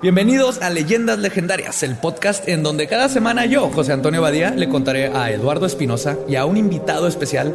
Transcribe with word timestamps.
Bienvenidos 0.00 0.62
a 0.62 0.70
Leyendas 0.70 1.18
Legendarias, 1.18 1.82
el 1.82 1.96
podcast 1.96 2.46
en 2.46 2.62
donde 2.62 2.86
cada 2.86 3.08
semana 3.08 3.46
yo, 3.46 3.68
José 3.68 3.92
Antonio 3.92 4.22
Badía, 4.22 4.52
le 4.52 4.68
contaré 4.68 5.08
a 5.08 5.32
Eduardo 5.32 5.66
Espinosa 5.66 6.16
y 6.28 6.36
a 6.36 6.44
un 6.44 6.56
invitado 6.56 7.08
especial 7.08 7.52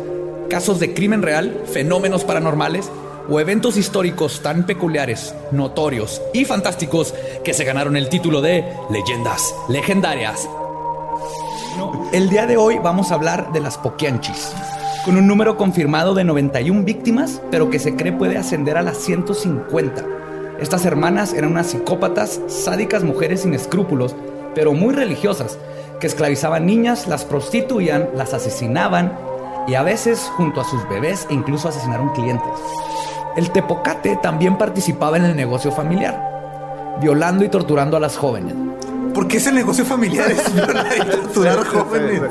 casos 0.50 0.78
de 0.82 0.94
crimen 0.94 1.21
real, 1.21 1.62
fenómenos 1.71 2.26
paranormales 2.26 2.92
o 3.29 3.40
eventos 3.40 3.78
históricos 3.78 4.42
tan 4.42 4.66
peculiares, 4.66 5.34
notorios 5.54 6.21
y 6.33 6.44
fantásticos 6.44 7.13
que 7.46 7.53
se 7.53 7.63
ganaron 7.63 7.96
el 7.96 8.10
título 8.10 8.42
de 8.42 8.65
Leyendas 8.89 9.55
Legendarias. 9.69 10.49
El 12.12 12.28
día 12.28 12.46
de 12.46 12.57
hoy 12.57 12.78
vamos 12.78 13.12
a 13.12 13.15
hablar 13.15 13.53
de 13.53 13.62
las 13.62 13.78
Poquianchis, 13.78 14.51
con 15.05 15.15
un 15.15 15.28
número 15.28 15.55
confirmado 15.55 16.13
de 16.13 16.25
91 16.25 16.84
víctimas, 16.84 17.41
pero 17.52 17.70
que 17.70 17.80
se 17.80 17.95
cree 17.95 18.12
puede 18.12 18.38
ascender 18.38 18.75
a 18.75 18.81
las 18.81 18.98
150 18.98 20.23
estas 20.64 20.86
hermanas 20.86 21.34
eran 21.34 21.52
unas 21.52 21.68
psicópatas, 21.68 22.40
sádicas 22.48 23.04
mujeres 23.04 23.41
sin 23.41 23.54
escrúpulos, 23.54 24.16
pero 24.55 24.73
muy 24.73 24.94
religiosas, 24.94 25.58
que 25.99 26.08
esclavizaban 26.08 26.66
niñas, 26.66 27.08
las 27.08 27.26
prostituían, 27.26 28.09
las 28.16 28.34
asesinaban 28.34 29.18
y 29.68 29.76
a 29.76 29.84
veces 29.84 30.31
junto 30.35 30.62
a 30.62 30.66
sus 30.66 30.88
bebés 30.90 31.27
e 31.30 31.34
incluso 31.34 31.70
asesinaron 31.70 32.09
clientes. 32.09 32.52
El 33.35 33.52
tepocate 33.52 34.18
también 34.21 34.57
participaba 34.57 35.18
en 35.18 35.26
el 35.26 35.35
negocio 35.35 35.71
familiar, 35.71 36.98
violando 37.02 37.43
y 37.43 37.49
torturando 37.49 37.98
a 37.98 37.99
las 37.99 38.18
jóvenes. 38.18 38.54
¿Por 39.13 39.27
qué 39.27 39.38
ese 39.38 39.52
negocio 39.52 39.85
familiar 39.85 40.32
es 40.32 40.54
violar 40.55 40.88
y 40.95 41.09
torturar 41.09 41.66
jóvenes? 41.66 42.21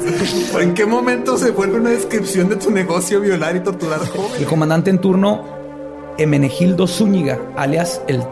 ¿En 0.61 0.75
qué 0.75 0.85
momento 0.85 1.39
se 1.39 1.51
vuelve 1.51 1.79
una 1.79 1.91
descripción 1.91 2.49
de 2.49 2.57
tu 2.57 2.71
negocio 2.71 3.21
violar 3.21 3.57
y 3.57 3.61
torturar 3.61 4.01
jóvenes? 4.01 4.41
El 4.41 4.47
comandante 4.47 4.91
en 4.91 4.99
turno 4.99 5.62
Emenegildo 6.19 6.87
Zúñiga, 6.87 7.39
alias 7.57 8.01
el 8.07 8.23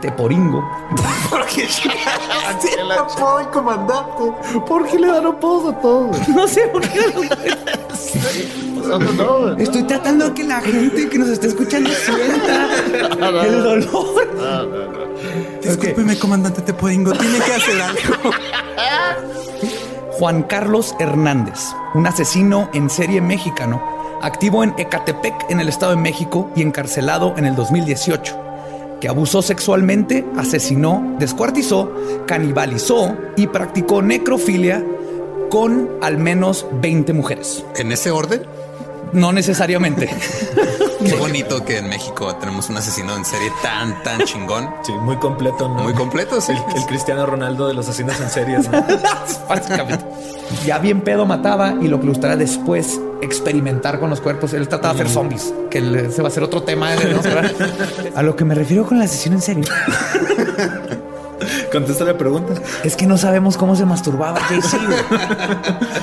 Teporingo. 0.00 0.68
¿Por 1.30 1.46
qué 1.46 1.66
el 2.78 2.92
apodo 2.92 3.38
del 3.38 3.48
comandante? 3.48 4.22
¿Por 4.66 4.86
qué 4.86 4.98
le 4.98 5.06
dan 5.06 5.26
apodos 5.26 5.74
a 5.74 5.78
todos? 5.80 6.28
No 6.28 6.48
sé 6.48 6.62
por 6.68 6.82
qué. 6.82 7.00
Estoy 9.58 9.82
tratando 9.84 10.28
de 10.28 10.34
que 10.34 10.44
la 10.44 10.60
gente 10.60 11.08
que 11.08 11.18
nos 11.18 11.28
está 11.28 11.46
escuchando 11.46 11.90
sienta 11.90 12.68
el 13.44 13.62
dolor. 13.62 14.06
Discúlpeme, 15.62 16.18
comandante 16.18 16.62
Teporingo, 16.62 17.12
tiene 17.12 17.38
que 17.38 17.54
hacer 17.54 17.80
algo. 17.80 18.32
Juan 20.10 20.42
Carlos 20.42 20.94
Hernández, 20.98 21.74
un 21.94 22.06
asesino 22.06 22.68
en 22.74 22.90
serie 22.90 23.20
mexicano 23.20 24.01
activo 24.22 24.64
en 24.64 24.74
Ecatepec, 24.78 25.50
en 25.50 25.60
el 25.60 25.68
Estado 25.68 25.94
de 25.94 26.00
México, 26.00 26.50
y 26.56 26.62
encarcelado 26.62 27.34
en 27.36 27.44
el 27.44 27.54
2018, 27.54 28.98
que 29.00 29.08
abusó 29.08 29.42
sexualmente, 29.42 30.24
asesinó, 30.36 31.16
descuartizó, 31.18 31.92
canibalizó 32.26 33.16
y 33.36 33.48
practicó 33.48 34.00
necrofilia 34.00 34.84
con 35.50 35.90
al 36.00 36.18
menos 36.18 36.66
20 36.80 37.12
mujeres. 37.12 37.64
¿En 37.76 37.92
ese 37.92 38.10
orden? 38.10 38.42
No 39.12 39.32
necesariamente. 39.32 40.08
Qué 41.04 41.14
bonito 41.16 41.64
que 41.64 41.78
en 41.78 41.88
México 41.88 42.34
tenemos 42.36 42.68
un 42.70 42.76
asesino 42.76 43.16
en 43.16 43.24
serie 43.24 43.50
tan, 43.62 44.02
tan 44.02 44.20
chingón. 44.24 44.70
Sí, 44.82 44.92
muy 44.92 45.16
completo, 45.16 45.68
¿no? 45.68 45.82
Muy 45.82 45.94
completo, 45.94 46.40
sí. 46.40 46.52
El, 46.52 46.86
Cristiano 46.86 47.26
Ronaldo 47.26 47.68
de 47.68 47.74
los 47.74 47.88
asesinos 47.88 48.20
en 48.20 48.30
series. 48.30 48.70
Básicamente. 49.48 50.04
Ya 50.64 50.78
bien 50.78 51.00
pedo 51.00 51.26
mataba 51.26 51.74
y 51.80 51.88
lo 51.88 51.98
que 51.98 52.04
le 52.04 52.10
gustaría 52.10 52.36
después 52.36 53.00
experimentar 53.20 53.98
con 53.98 54.10
los 54.10 54.20
cuerpos. 54.20 54.52
Él 54.52 54.68
trataba 54.68 54.94
de 54.94 55.00
hacer 55.00 55.10
mm. 55.10 55.14
zombies, 55.14 55.54
que 55.70 56.10
se 56.10 56.22
va 56.22 56.28
a 56.28 56.30
hacer 56.30 56.42
otro 56.42 56.62
tema. 56.62 56.90
a 58.14 58.22
lo 58.22 58.36
que 58.36 58.44
me 58.44 58.54
refiero 58.54 58.86
con 58.86 58.98
la 58.98 59.04
asesino 59.04 59.36
en 59.36 59.42
serie. 59.42 59.64
Contesta 61.72 62.04
la 62.04 62.16
pregunta. 62.16 62.54
Es 62.84 62.96
que 62.96 63.06
no 63.06 63.18
sabemos 63.18 63.56
cómo 63.56 63.74
se 63.74 63.84
masturbaba 63.84 64.38
JC. 64.48 64.78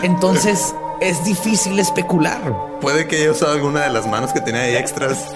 Entonces 0.03 0.73
es 1.01 1.23
difícil 1.23 1.79
especular. 1.79 2.79
Puede 2.81 3.07
que 3.07 3.17
haya 3.17 3.31
usado 3.31 3.53
alguna 3.53 3.83
de 3.83 3.89
las 3.91 4.07
manos 4.07 4.33
que 4.33 4.41
tenía 4.41 4.61
ahí 4.61 4.75
extras. 4.75 5.33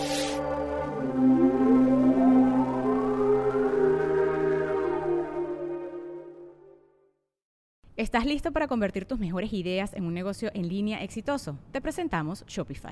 ¿Estás 7.96 8.26
listo 8.26 8.52
para 8.52 8.68
convertir 8.68 9.06
tus 9.06 9.20
mejores 9.20 9.54
ideas 9.54 9.94
en 9.94 10.06
un 10.06 10.14
negocio 10.14 10.52
en 10.54 10.68
línea 10.68 11.04
exitoso? 11.04 11.58
Te 11.72 11.80
presentamos 11.80 12.44
Shopify. 12.48 12.92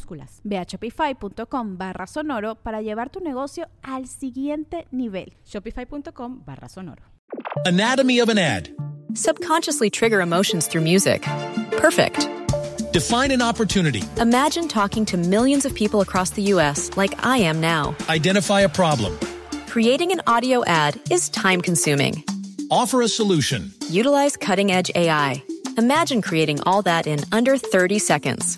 minúsculas 0.01 0.41
Ve 0.43 0.57
a 0.57 0.65
shopify.com 0.65 1.77
barra 1.77 2.07
sonoro 2.07 2.55
para 2.55 2.81
llevar 2.81 3.09
tu 3.09 3.19
negocio 3.19 3.67
al 3.83 4.07
siguiente 4.07 4.87
nivel. 4.91 5.33
Shopify.com 5.45 6.43
barra 6.45 6.67
sonoro. 6.67 7.03
Anatomy 7.65 8.19
of 8.19 8.29
an 8.29 8.37
ad. 8.37 8.69
Subconsciously 9.13 9.89
trigger 9.89 10.21
emotions 10.21 10.67
through 10.67 10.83
music. 10.83 11.23
Perfect. 11.77 12.27
Define 12.93 13.31
an 13.31 13.41
opportunity. 13.41 14.03
Imagine 14.17 14.67
talking 14.67 15.05
to 15.05 15.17
millions 15.17 15.65
of 15.65 15.73
people 15.73 16.01
across 16.01 16.31
the 16.31 16.41
U.S. 16.53 16.89
like 16.97 17.25
I 17.25 17.37
am 17.37 17.61
now. 17.61 17.95
Identify 18.09 18.61
a 18.61 18.69
problem. 18.69 19.17
Creating 19.67 20.11
an 20.11 20.21
audio 20.27 20.63
ad 20.65 20.99
is 21.09 21.29
time 21.29 21.61
consuming. 21.61 22.23
Offer 22.69 23.01
a 23.01 23.07
solution. 23.07 23.71
Utilize 23.89 24.35
cutting 24.37 24.71
edge 24.71 24.91
AI. 24.95 25.41
Imagine 25.77 26.21
creating 26.21 26.59
all 26.65 26.81
that 26.81 27.07
in 27.07 27.19
under 27.31 27.57
30 27.57 27.99
seconds. 27.99 28.57